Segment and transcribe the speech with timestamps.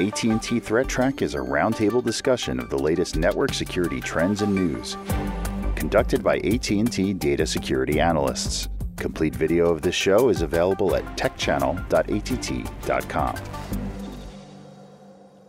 [0.00, 4.96] AT&T Threat Track is a roundtable discussion of the latest network security trends and news.
[5.76, 8.70] Conducted by AT&T data security analysts.
[8.96, 13.36] Complete video of this show is available at techchannel.att.com.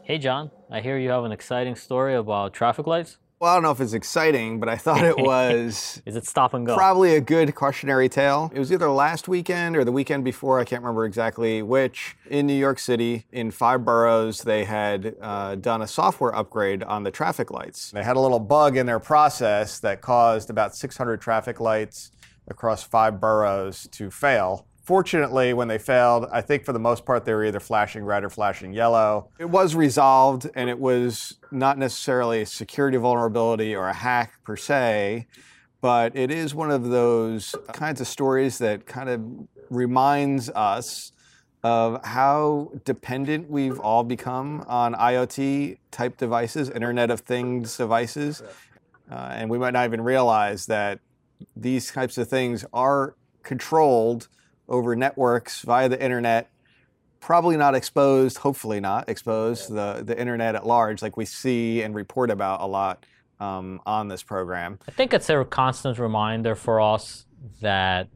[0.02, 3.20] Hey John, I hear you have an exciting story about traffic lights.
[3.44, 6.02] Well, I don't know if it's exciting, but I thought it was.
[6.06, 6.78] Is it stop and go?
[6.78, 8.50] Probably a good cautionary tale.
[8.56, 12.16] It was either last weekend or the weekend before, I can't remember exactly which.
[12.30, 17.04] In New York City, in five boroughs, they had uh, done a software upgrade on
[17.04, 17.92] the traffic lights.
[17.92, 22.12] They had a little bug in their process that caused about 600 traffic lights
[22.48, 24.68] across five boroughs to fail.
[24.84, 28.26] Fortunately, when they failed, I think for the most part they were either flashing red
[28.26, 29.30] or flashing yellow.
[29.40, 34.58] It was resolved and it was not necessarily a security vulnerability or a hack per
[34.58, 35.28] se,
[35.80, 41.14] but it is one of those kinds of stories that kind of reminds us
[41.64, 48.44] of how dependent we've all become on IoT type devices, Internet of Things devices.
[49.10, 51.00] Uh, and we might not even realize that
[51.56, 54.28] these types of things are controlled
[54.68, 56.50] over networks via the internet,
[57.20, 61.96] probably not exposed, hopefully not exposed the, the internet at large, like we see and
[61.96, 63.06] report about a lot
[63.40, 64.80] um, on this program.
[64.88, 67.26] I think it's a constant reminder for us
[67.62, 68.08] that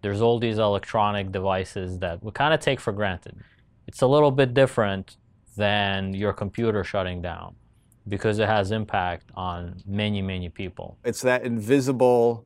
[0.00, 3.36] there's all these electronic devices that we kind of take for granted.
[3.86, 5.16] It's a little bit different
[5.56, 7.54] than your computer shutting down
[8.08, 10.98] because it has impact on many, many people.
[11.04, 12.44] It's that invisible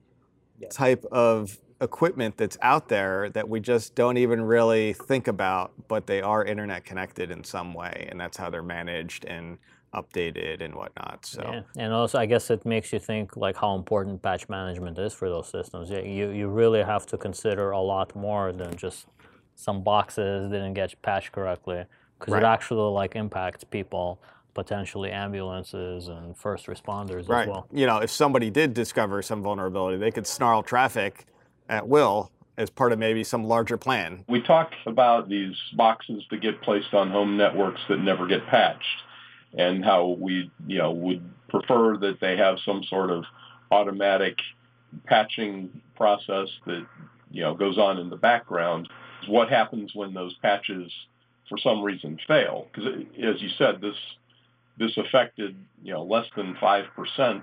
[0.70, 6.06] type of equipment that's out there that we just don't even really think about, but
[6.06, 9.58] they are internet connected in some way, and that's how they're managed and
[9.94, 11.24] updated and whatnot.
[11.24, 11.62] So yeah.
[11.82, 15.28] and also I guess it makes you think like how important patch management is for
[15.28, 15.90] those systems.
[15.90, 19.06] You you really have to consider a lot more than just
[19.54, 21.84] some boxes didn't get patched correctly
[22.18, 22.42] because right.
[22.42, 24.20] it actually like impacts people
[24.54, 27.42] potentially ambulances and first responders right.
[27.42, 27.66] as well.
[27.72, 31.26] You know, if somebody did discover some vulnerability, they could snarl traffic
[31.68, 34.24] at will as part of maybe some larger plan.
[34.28, 39.02] We talk about these boxes that get placed on home networks that never get patched
[39.56, 43.24] and how we, you know, would prefer that they have some sort of
[43.70, 44.38] automatic
[45.04, 46.86] patching process that,
[47.30, 48.88] you know, goes on in the background.
[49.28, 50.90] What happens when those patches
[51.48, 52.68] for some reason fail?
[52.72, 53.96] Because as you said, this
[54.78, 57.42] this affected, you know, less than 5%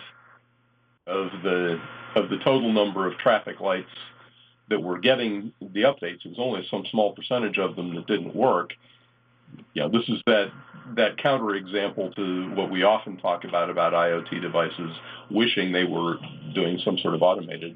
[1.08, 1.80] of the
[2.16, 3.90] of the total number of traffic lights
[4.70, 6.26] that were getting the updates.
[6.26, 8.72] It was only some small percentage of them that didn't work.
[9.76, 10.52] Know, this is that
[10.96, 14.92] that counter example to what we often talk about about IoT devices
[15.30, 16.18] wishing they were
[16.54, 17.76] doing some sort of automated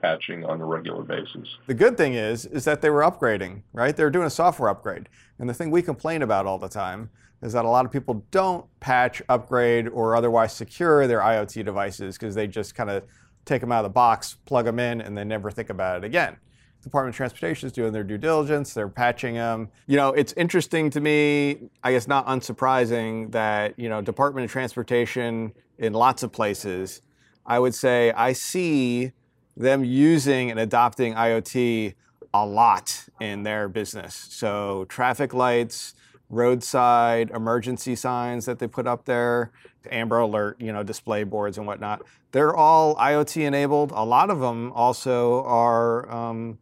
[0.00, 1.48] patching on a regular basis.
[1.66, 3.96] The good thing is is that they were upgrading, right?
[3.96, 5.08] They were doing a software upgrade.
[5.38, 7.10] And the thing we complain about all the time
[7.42, 12.16] is that a lot of people don't patch, upgrade, or otherwise secure their IoT devices
[12.16, 13.04] because they just kind of
[13.46, 16.04] take them out of the box, plug them in, and then never think about it
[16.04, 16.36] again.
[16.80, 19.70] The Department of Transportation is doing their due diligence, they're patching them.
[19.86, 24.50] You know, it's interesting to me, I guess not unsurprising, that, you know, Department of
[24.50, 27.00] Transportation in lots of places,
[27.46, 29.12] I would say I see
[29.56, 31.94] them using and adopting IoT
[32.34, 34.14] a lot in their business.
[34.14, 35.94] So traffic lights,
[36.28, 39.52] roadside emergency signs that they put up there,
[39.90, 42.02] Amber Alert, you know, display boards and whatnot.
[42.32, 43.92] They're all IoT enabled.
[43.92, 46.58] A lot of them also are um,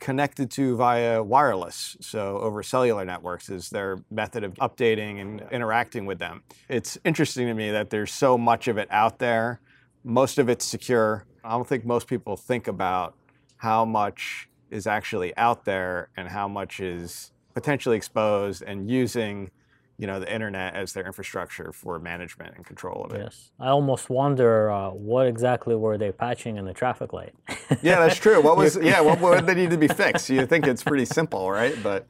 [0.00, 6.06] connected to via wireless, so over cellular networks is their method of updating and interacting
[6.06, 6.42] with them.
[6.68, 9.60] It's interesting to me that there's so much of it out there.
[10.02, 11.24] Most of it's secure.
[11.42, 13.14] I don't think most people think about
[13.56, 19.50] how much is actually out there and how much is potentially exposed and using
[19.96, 23.20] you know the internet as their infrastructure for management and control of it.
[23.22, 27.32] Yes, I almost wonder uh, what exactly were they patching in the traffic light.
[27.82, 28.42] yeah, that's true.
[28.42, 29.00] What was yeah?
[29.00, 30.28] What would they need to be fixed?
[30.30, 31.80] You think it's pretty simple, right?
[31.82, 32.08] But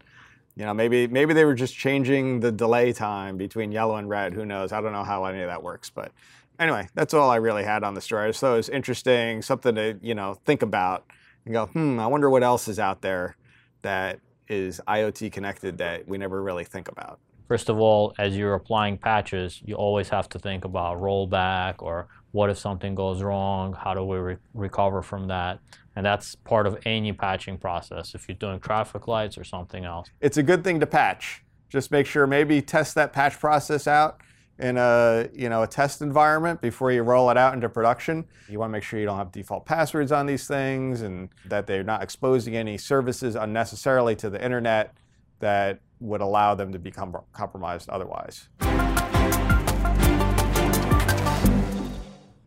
[0.56, 4.32] you know, maybe maybe they were just changing the delay time between yellow and red.
[4.32, 4.72] Who knows?
[4.72, 6.10] I don't know how any of that works, but
[6.58, 8.32] anyway, that's all I really had on the story.
[8.32, 11.04] So it was interesting, something to you know think about
[11.44, 13.36] and go, hmm, I wonder what else is out there
[13.82, 17.18] that is IoT connected that we never really think about?
[17.48, 22.08] First of all, as you're applying patches, you always have to think about rollback or
[22.32, 23.74] what if something goes wrong?
[23.74, 25.60] How do we re recover from that?
[25.94, 30.08] And that's part of any patching process if you're doing traffic lights or something else.
[30.20, 31.44] It's a good thing to patch.
[31.68, 34.20] Just make sure maybe test that patch process out
[34.58, 38.24] in a you know a test environment before you roll it out into production.
[38.48, 41.66] You want to make sure you don't have default passwords on these things and that
[41.66, 44.94] they're not exposing any services unnecessarily to the internet
[45.40, 48.48] that would allow them to become compromised otherwise.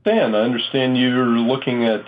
[0.05, 2.05] Dan, I understand you're looking at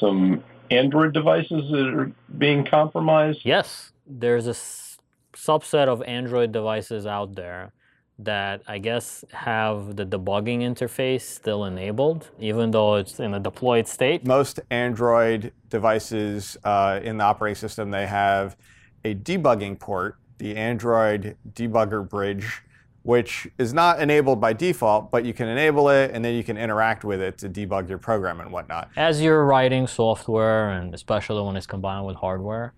[0.00, 3.40] some Android devices that are being compromised.
[3.44, 4.98] Yes, there's a s-
[5.34, 7.72] subset of Android devices out there
[8.18, 13.88] that I guess have the debugging interface still enabled, even though it's in a deployed
[13.88, 14.24] state.
[14.24, 18.56] Most Android devices uh, in the operating system, they have
[19.04, 22.62] a debugging port, the Android debugger bridge,
[23.02, 26.56] which is not enabled by default, but you can enable it and then you can
[26.56, 28.88] interact with it to debug your program and whatnot.
[28.96, 32.72] As you're writing software, and especially when it's combined with hardware,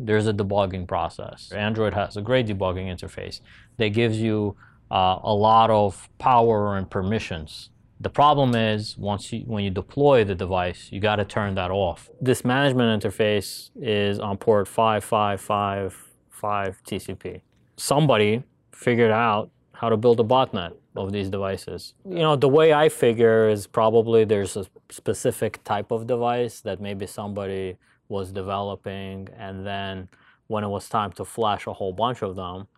[0.00, 1.52] there's a debugging process.
[1.52, 3.40] Android has a great debugging interface
[3.76, 4.56] that gives you
[4.90, 7.70] uh, a lot of power and permissions.
[8.00, 11.72] The problem is once you when you deploy the device, you got to turn that
[11.72, 12.08] off.
[12.20, 17.40] This management interface is on port 5555 TCP.
[17.76, 21.94] Somebody figured out how to build a botnet of these devices.
[22.04, 26.80] You know, the way I figure is probably there's a specific type of device that
[26.80, 27.76] maybe somebody
[28.08, 30.08] was developing and then
[30.46, 32.68] when it was time to flash a whole bunch of them,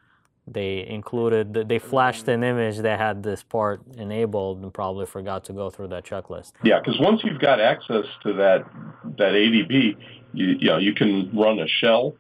[0.52, 5.52] they included they flashed an image that had this part enabled and probably forgot to
[5.52, 6.52] go through that checklist.
[6.64, 8.64] Yeah, because once you've got access to that
[9.19, 9.97] that ADB,
[10.32, 12.14] you, you know you can run a shell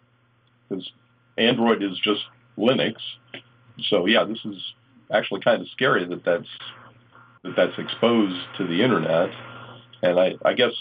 [0.68, 0.88] because
[1.36, 2.20] Android is just
[2.56, 2.94] Linux.
[3.88, 4.56] So yeah, this is
[5.12, 6.48] actually kind of scary that that's
[7.42, 9.30] that that's exposed to the internet.
[10.02, 10.72] And I, I guess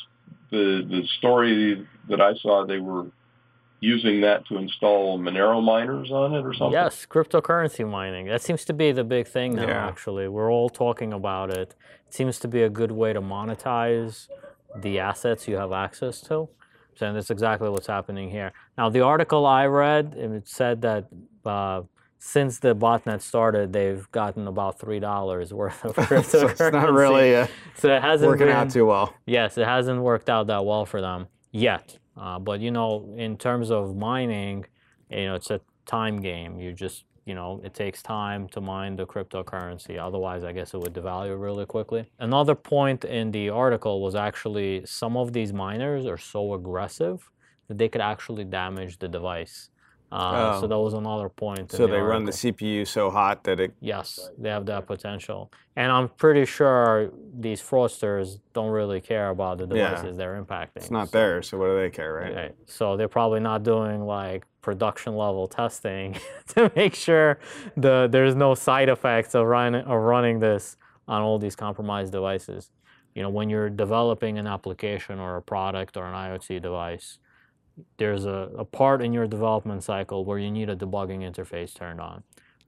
[0.51, 3.07] the the story that I saw, they were
[3.81, 6.73] using that to install Monero miners on it or something.
[6.73, 8.27] Yes, cryptocurrency mining.
[8.27, 9.87] That seems to be the big thing now, Yeah.
[9.87, 10.27] actually.
[10.27, 11.75] We're all talking about it.
[12.07, 14.27] It seems to be a good way to monetize
[14.75, 16.49] the assets you have access to.
[16.95, 18.51] So that's exactly what's happening here.
[18.77, 21.05] Now, the article I read, it said that
[21.45, 21.83] uh,
[22.17, 26.25] since the botnet started, they've gotten about $3 worth of cryptocurrency.
[26.25, 29.13] so it's not really uh, So it hasn't working been, out too well.
[29.25, 31.97] Yes, it hasn't worked out that well for them yet.
[32.19, 34.65] Uh, but you know, in terms of mining,
[35.09, 36.59] you know, it's a time game.
[36.59, 39.97] You just, you know, it takes time to mine the cryptocurrency.
[39.97, 42.11] Otherwise, I guess it would devalue really quickly.
[42.19, 47.31] Another point in the article was actually some of these miners are so aggressive
[47.67, 49.69] that they could actually damage the device.
[50.11, 50.61] Uh, Oh.
[50.61, 51.59] So that was another point.
[51.59, 52.31] in So they run the.
[52.31, 53.73] CPU so hot that it.
[53.79, 55.51] Yes, they have that potential.
[55.75, 59.89] And I'm pretty sure these fraudsters don't really care about the Yeah.
[59.91, 60.77] devices they're impacting.
[60.77, 62.35] It's not So- there, so what do they care, right?
[62.35, 62.55] Right.
[62.65, 66.17] So they're probably not doing like production level testing
[66.47, 67.39] to make sure
[67.77, 70.75] the there's no side effects of running of running this
[71.07, 72.71] on all these compromised devices.
[73.15, 77.19] You know, when you're developing an application or a product or an IoT device,
[77.97, 81.99] there's a, a part in your development cycle where you need a debugging interface turned
[82.01, 82.23] on.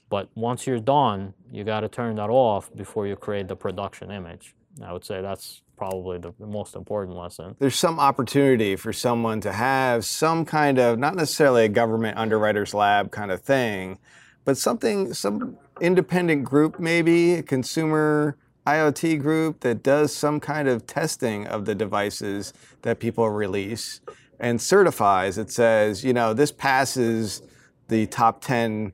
[0.10, 4.12] But once you're done, you got to turn that off before you create the production
[4.12, 4.54] image.
[4.84, 7.56] I would say that's probably the, the most important lesson.
[7.60, 12.74] There's some opportunity for someone to have some kind of, not necessarily a government underwriters
[12.74, 14.00] lab kind of thing,
[14.46, 18.38] but something, some independent group, maybe a consumer
[18.68, 22.54] IoT group that does some kind of testing of the devices
[22.84, 24.02] that people release
[24.42, 25.38] and certifies.
[25.38, 27.44] It says, you know, this passes
[27.88, 28.92] the top 10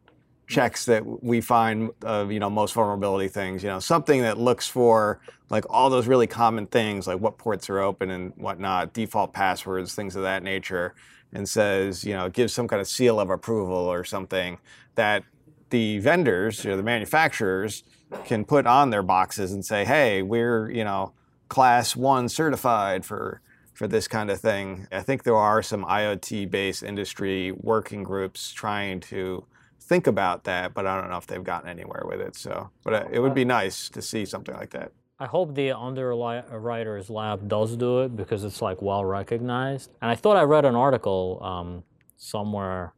[0.48, 4.66] checks that we find of you know most vulnerability things you know something that looks
[4.66, 9.34] for like all those really common things like what ports are open and whatnot default
[9.34, 10.96] passwords things of that nature
[11.34, 14.58] and says you know gives some kind of seal of approval or something
[14.96, 15.22] that
[15.70, 17.84] the vendors or the manufacturers
[18.24, 21.12] can put on their boxes and say hey we're you know
[21.50, 23.42] class one certified for
[23.78, 28.52] for this kind of thing i think there are some iot based industry working groups
[28.52, 29.46] trying to
[29.88, 32.36] think about that, but I don't know if they've gotten anywhere with it.
[32.36, 34.92] So, but uh, it would be nice to see something like that.
[35.20, 39.90] I hope the Underwriters Lab does do it because it's like well recognized.
[40.02, 41.84] And I thought I read an article um,
[42.18, 42.94] somewhere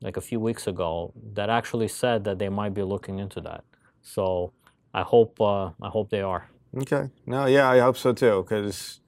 [0.00, 3.62] like a few weeks ago that actually said that they might be looking into that.
[4.02, 4.52] So
[4.92, 6.48] I hope uh, I hope they are.
[6.76, 7.10] Okay.
[7.26, 9.00] No, yeah, I hope so too, because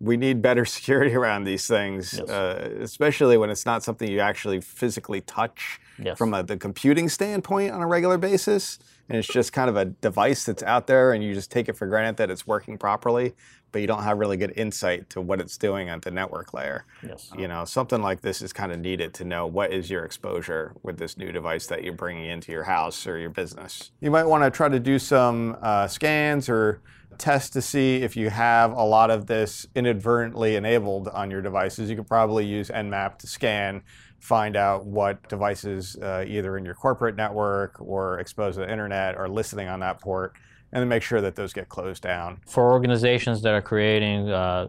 [0.00, 2.28] we need better security around these things, Yes.
[2.28, 6.16] uh, especially when it's not something you actually physically touch Yes.
[6.16, 8.78] from a, the computing standpoint on a regular basis.
[9.10, 11.74] And it's just kind of a device that's out there, and you just take it
[11.76, 13.34] for granted that it's working properly,
[13.72, 16.84] but you don't have really good insight to what it's doing at the network layer.
[17.06, 17.30] yes.
[17.36, 20.74] You know, something like this is kind of needed to know what is your exposure
[20.82, 23.92] with this new device that you're bringing into your house or your business.
[24.00, 26.82] You might want to try to do some uh, scans or
[27.18, 31.90] tests to see if you have a lot of this inadvertently enabled on your devices.
[31.90, 33.82] You could probably use Nmap to scan
[34.20, 39.16] find out what devices uh, either in your corporate network or exposed to the internet
[39.16, 40.34] are listening on that port
[40.72, 42.40] and then make sure that those get closed down.
[42.46, 44.68] For organizations that are creating uh,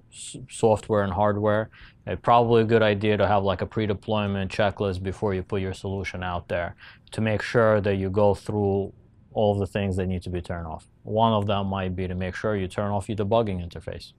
[0.50, 1.70] software and hardware,
[2.08, 5.74] it's probably a good idea to have like a pre-deployment checklist before you put your
[5.74, 6.76] solution out there
[7.12, 8.92] to make sure that you go through
[9.34, 10.88] all the things that need to be turned off.
[11.04, 14.14] One of them might be to make sure you turn off your debugging interface.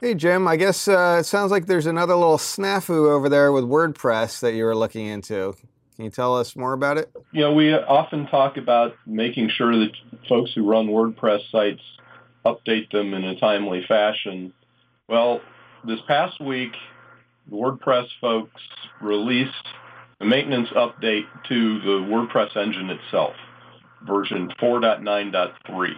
[0.00, 3.64] Hey Jim, I guess uh, it sounds like there's another little snafu over there with
[3.64, 5.54] WordPress that you were looking into.
[5.96, 7.12] Can you tell us more about it?
[7.32, 9.92] You know, we often talk about making sure that
[10.28, 11.82] folks who run WordPress sites
[12.44, 14.52] update them in a timely fashion.
[15.08, 15.40] Well,
[15.86, 16.72] this past week,
[17.50, 18.60] WordPress folks
[19.00, 19.52] released
[20.20, 23.34] a maintenance update to the WordPress engine itself,
[24.06, 25.88] version 4.9.3.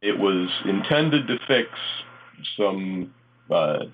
[0.00, 1.68] It was intended to fix
[2.56, 3.12] some
[3.50, 3.84] uh,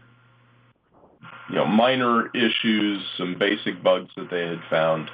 [1.49, 5.11] you know, minor issues, some basic bugs that they had found.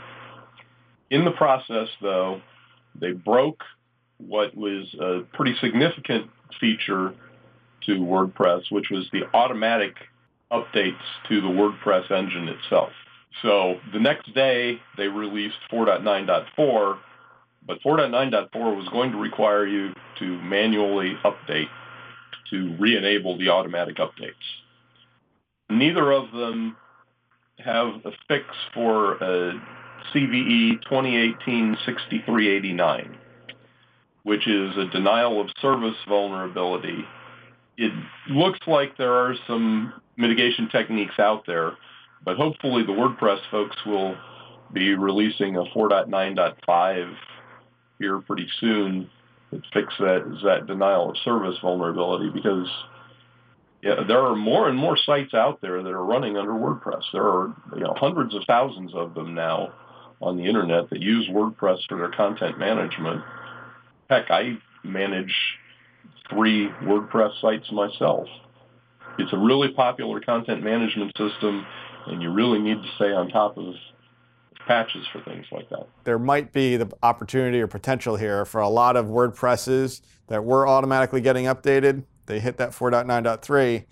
[1.10, 2.40] In the process, though,
[2.94, 3.62] they broke
[4.18, 7.14] what was a pretty significant feature
[7.87, 9.96] to WordPress, which was the automatic
[10.52, 12.90] updates to the WordPress engine itself.
[13.42, 16.99] So the next day, they released 4.9.4,
[17.66, 21.68] but 4.9.4 was going to require you to manually update
[22.50, 24.34] to re-enable the automatic updates.
[25.71, 26.77] Neither of them
[27.59, 29.53] have a fix for a
[30.12, 33.15] CVE 2018-6389,
[34.25, 37.05] which is a denial of service vulnerability.
[37.77, 37.93] It
[38.29, 41.77] looks like there are some mitigation techniques out there,
[42.25, 44.17] but hopefully the WordPress folks will
[44.73, 47.15] be releasing a 4.9.5
[47.99, 49.11] here pretty soon
[49.50, 52.69] that fix that, that denial of service vulnerability because
[53.82, 57.02] yeah, there are more and more sites out there that are running under WordPress.
[57.12, 59.72] There are you know hundreds of thousands of them now
[60.20, 63.22] on the internet that use WordPress for their content management.
[64.10, 65.34] Heck, I manage
[66.28, 68.28] three WordPress sites myself.
[69.18, 71.66] It's a really popular content management system,
[72.06, 73.75] and you really need to stay on top of
[74.66, 75.87] patches for things like that.
[76.04, 80.68] There might be the opportunity or potential here for a lot of WordPresses that were
[80.68, 83.84] automatically getting updated they hit that 4.9.3,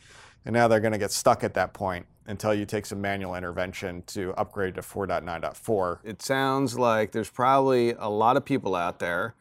[0.45, 3.35] and now they're going to get stuck at that point until you take some manual
[3.35, 5.99] intervention to upgrade to 4.9.4.
[6.04, 9.35] It sounds like there's probably a lot of people out there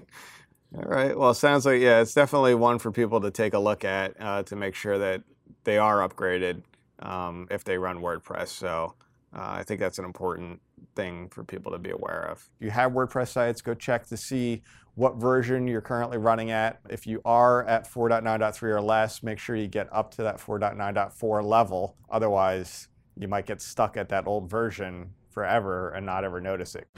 [0.77, 1.17] All right.
[1.17, 4.43] Well, sounds like yeah, it's definitely one for people to take a look at uh,
[4.45, 5.23] to make sure that
[5.65, 6.63] they are upgraded
[7.01, 8.49] um, if they run WordPress.
[8.49, 8.95] So
[9.37, 10.61] uh, I think that's an important
[10.95, 12.49] thing for people to be aware of.
[12.61, 14.63] If you have WordPress sites, go check to see
[14.95, 16.81] what version you're currently running at.
[16.89, 21.45] If you are at 4.9.3 or less, make sure you get up to that 4.9.4
[21.45, 21.97] level.
[22.11, 26.89] Otherwise, you might get stuck at that old version forever and not ever notice it.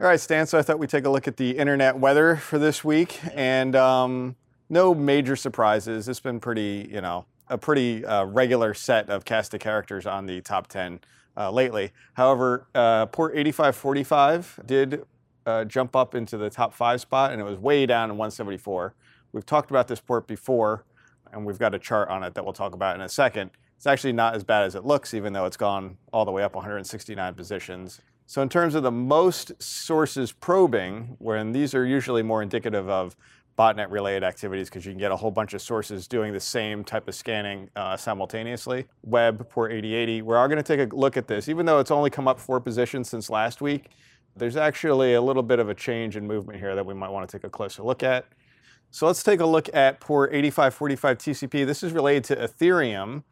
[0.00, 0.46] All right, Stan.
[0.46, 3.74] So I thought we'd take a look at the internet weather for this week, and
[3.74, 4.36] um,
[4.68, 6.08] no major surprises.
[6.08, 10.26] It's been pretty, you know, a pretty uh, regular set of cast of characters on
[10.26, 11.00] the top 10
[11.36, 11.92] uh, lately.
[12.14, 15.04] However, uh, port 8545 did
[15.46, 18.94] uh, jump up into the top five spot, and it was way down in 174.
[19.32, 20.84] We've talked about this port before,
[21.32, 23.50] and we've got a chart on it that we'll talk about in a second.
[23.76, 26.42] It's actually not as bad as it looks, even though it's gone all the way
[26.42, 28.00] up 169 positions.
[28.26, 33.16] So in terms of the most sources probing, when these are usually more indicative of
[33.58, 36.82] botnet related activities because you can get a whole bunch of sources doing the same
[36.82, 38.86] type of scanning uh, simultaneously.
[39.02, 40.22] Web, port 8080.
[40.22, 41.48] We're all going to take a look at this.
[41.48, 43.90] Even though it's only come up four positions since last week,
[44.36, 47.28] there's actually a little bit of a change in movement here that we might want
[47.28, 48.26] to take a closer look at.
[48.90, 51.66] So let's take a look at port 8545 TCP.
[51.66, 53.22] This is related to Ethereum.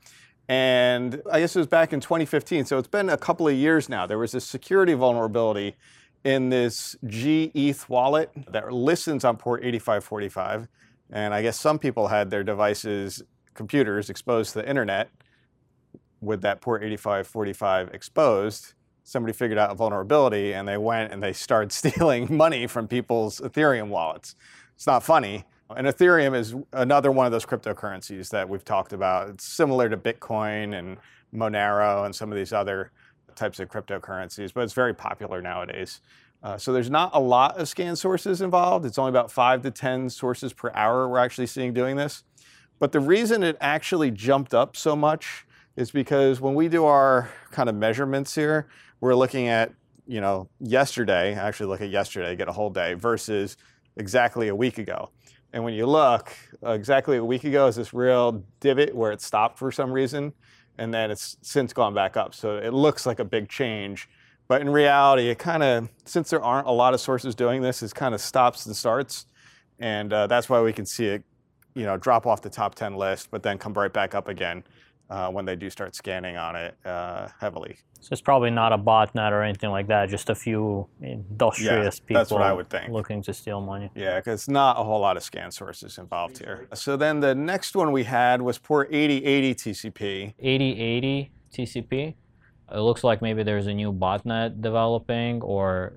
[0.49, 2.65] And I guess it was back in 2015.
[2.65, 4.07] So it's been a couple of years now.
[4.07, 5.77] There was this security vulnerability
[6.25, 10.69] in this Geth wallet that listens on port 8545.
[11.11, 13.23] And I guess some people had their devices,
[13.55, 15.11] computers exposed to the internet
[16.21, 18.75] with that port 8545 exposed.
[19.05, 23.41] Somebody figured out a vulnerability and they went and they started stealing money from people's
[23.41, 24.37] Ethereum wallets.
[24.75, 25.45] It's not funny.
[25.75, 29.31] And Ethereum is another one of those cryptocurrencies that we've talked about.
[29.31, 30.99] It's similar to Bitcoin and
[31.35, 32.93] Monero and some of these other
[33.37, 36.01] types of cryptocurrencies, but it's very popular nowadays.
[36.43, 38.85] Uh, so there's not a lot of scan sources involved.
[38.85, 42.25] It's only about five to 10 sources per hour we're actually seeing doing this.
[42.81, 45.47] But the reason it actually jumped up so much
[45.77, 48.67] is because when we do our kind of measurements here,
[49.01, 49.73] we're looking at,
[50.07, 53.57] you know, yesterday, I actually look at yesterday, get a whole day versus
[53.97, 55.11] exactly a week ago.
[55.53, 56.35] And when you look,
[56.65, 60.33] uh, exactly a week ago is this real divot where it stopped for some reason
[60.79, 62.35] and then it's since gone back up.
[62.35, 64.09] So it looks like a big change.
[64.49, 67.83] But in reality, it kind of, since there aren't a lot of sources doing this,
[67.83, 69.27] it kind of stops and starts.
[69.79, 71.23] And uh, that's why we can see it,
[71.75, 74.65] you know, drop off the top 10 list, but then come right back up again
[75.13, 77.77] uh, when they do start scanning on it uh, heavily.
[78.01, 82.09] So it's probably not a botnet or anything like that, just a few industrious yeah,
[82.09, 82.91] people that's what I would think.
[82.91, 83.91] looking to steal money.
[83.95, 86.67] Yeah, because not a whole lot of scan sources involved here.
[86.75, 90.35] So then the next one we had was port 8080 TCP.
[90.41, 92.15] 8080 TCP.
[92.73, 95.93] It looks like maybe there's a new botnet developing, or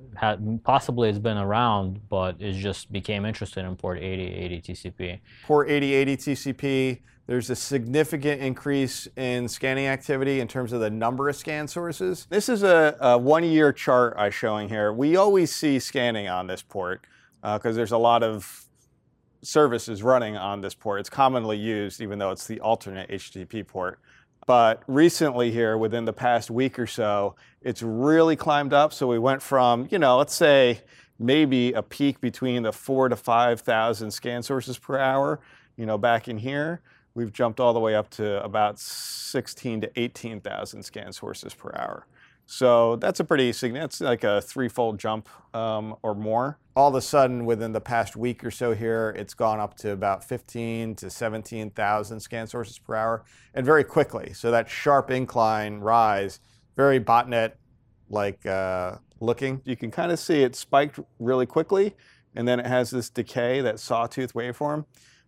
[0.63, 5.19] possibly it's been around, but it just became interested in port 8080 TCP.
[5.45, 11.27] Port 8080 TCP there's a significant increase in scanning activity in terms of the number
[11.27, 12.27] of scan sources.
[12.29, 14.93] This is a, a one-year chart I'm showing here.
[14.93, 17.01] We always see scanning on this port
[17.41, 18.65] because uh, there's a lot of
[19.41, 20.99] services running on this port.
[20.99, 23.99] It's commonly used even though it's the alternate HTTP port.
[24.45, 28.93] But recently here, within the past week or so, it's really climbed up.
[28.93, 30.81] So we went from, you know, let's say
[31.17, 35.39] maybe a peak between the four to 5,000 scan sources per hour,
[35.77, 36.81] you know, back in here
[37.15, 42.05] we've jumped all the way up to about 16 to 18,000 scan sources per hour.
[42.45, 46.59] So that's a pretty significant, it's like a threefold jump um, or more.
[46.75, 49.91] All of a sudden, within the past week or so here, it's gone up to
[49.91, 54.33] about 15 to 17,000 scan sources per hour, and very quickly.
[54.33, 56.39] So that sharp incline rise,
[56.75, 57.53] very botnet
[58.09, 59.61] like uh, looking.
[59.65, 61.95] You can kind of see it spiked really quickly,
[62.35, 64.85] and then it has this decay, that sawtooth waveform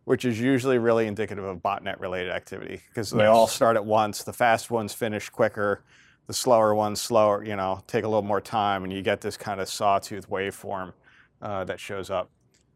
[0.08, 4.24] which is usually really indicative of botnet related activity because they all start at once.
[4.24, 5.84] The fast ones finish quicker,
[6.28, 9.38] the slower ones slower, you know, take a little more time, and you get this
[9.38, 10.94] kind of sawtooth waveform
[11.42, 12.30] uh, that shows up.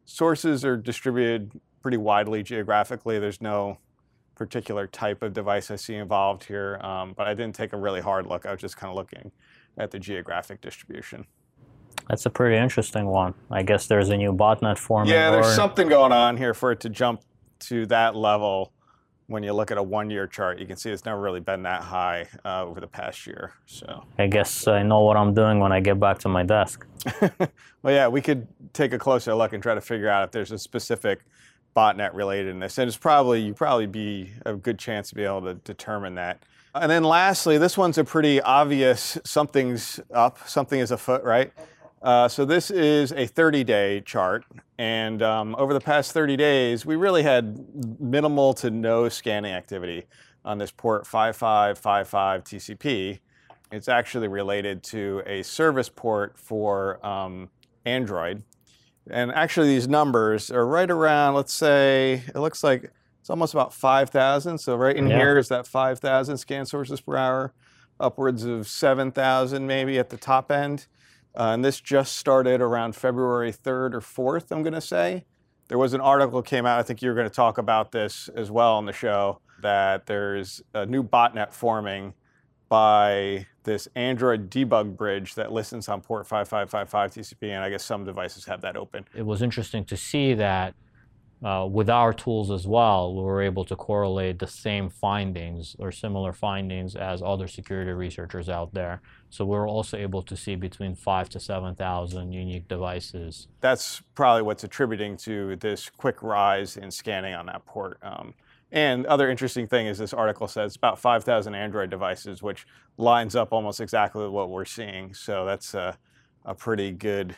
[0.05, 3.19] Sources are distributed pretty widely geographically.
[3.19, 3.77] There's no
[4.35, 8.01] particular type of device I see involved here, um, but I didn't take a really
[8.01, 8.45] hard look.
[8.45, 9.31] I was just kind of looking
[9.77, 11.25] at the geographic distribution.
[12.07, 13.33] That's a pretty interesting one.
[13.51, 15.13] I guess there's a new botnet forming.
[15.13, 15.53] Yeah, there's or...
[15.53, 17.21] something going on here for it to jump
[17.59, 18.73] to that level.
[19.31, 21.81] When you look at a one-year chart, you can see it's never really been that
[21.81, 23.53] high uh, over the past year.
[23.65, 26.85] So I guess I know what I'm doing when I get back to my desk.
[27.81, 30.51] well, yeah, we could take a closer look and try to figure out if there's
[30.51, 31.21] a specific
[31.73, 35.23] botnet related in this, and it's probably you probably be a good chance to be
[35.23, 36.43] able to determine that.
[36.75, 41.53] And then lastly, this one's a pretty obvious something's up, something is afoot, right?
[42.01, 44.43] Uh, so this is a 30-day chart,
[44.79, 50.05] and um, over the past 30 days, we really had minimal to no scanning activity
[50.43, 53.19] on this port 5555 TCP.
[53.71, 57.49] It's actually related to a service port for um,
[57.85, 58.43] Android.
[59.09, 63.73] And actually these numbers are right around, let's say, it looks like it's almost about
[63.73, 64.57] 5,000.
[64.57, 65.17] So right in yeah.
[65.17, 67.53] here is that 5,000 scan sources per hour,
[67.99, 70.87] upwards of 7,000 maybe at the top end.
[71.35, 75.25] Uh, and this just started around February 3rd or 4th, I'm going to say.
[75.69, 78.29] There was an article came out, I think you were going to talk about this
[78.35, 82.13] as well on the show, that there's a new botnet forming
[82.67, 88.03] by this Android debug bridge that listens on port 5555 TCP, and I guess some
[88.03, 89.05] devices have that open.
[89.15, 90.73] It was interesting to see that
[91.43, 95.91] uh, with our tools as well, we were able to correlate the same findings or
[95.91, 99.01] similar findings as other security researchers out there.
[99.31, 103.47] So we are also able to see between five to 7,000 unique devices.
[103.59, 107.97] That's probably what's attributing to this quick rise in scanning on that port.
[108.03, 108.35] Um,
[108.71, 113.51] and other interesting thing is this article says about 5,000 Android devices, which lines up
[113.51, 115.13] almost exactly with what we're seeing.
[115.15, 115.97] So that's a,
[116.45, 117.35] a pretty good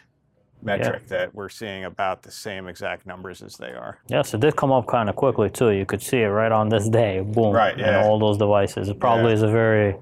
[0.63, 1.17] metric yeah.
[1.17, 3.99] that we're seeing about the same exact numbers as they are.
[4.08, 5.71] Yes, it did come up kind of quickly too.
[5.71, 8.04] You could see it right on this day, boom, right, yeah.
[8.04, 8.89] all those devices.
[8.89, 9.36] It probably yeah.
[9.36, 9.95] is a very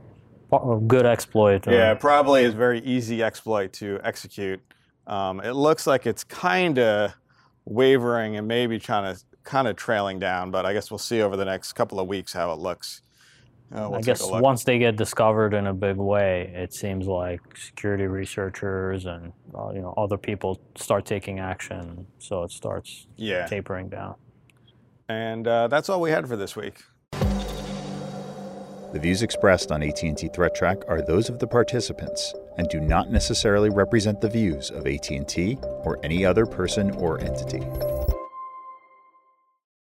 [0.87, 1.65] good exploit.
[1.67, 4.61] Yeah, probably is a very easy exploit to execute.
[5.07, 7.13] Um, it looks like it's kind of
[7.65, 11.35] wavering and maybe trying to kind of trailing down, but I guess we'll see over
[11.35, 13.01] the next couple of weeks how it looks.
[13.73, 17.39] Uh, we'll I guess once they get discovered in a big way, it seems like
[17.55, 23.45] security researchers and uh, you know other people start taking action, so it starts yeah.
[23.47, 24.15] tapering down.
[25.07, 26.83] And uh, that's all we had for this week.
[28.93, 33.09] The views expressed on AT&T Threat Track are those of the participants and do not
[33.09, 37.61] necessarily represent the views of AT&T or any other person or entity.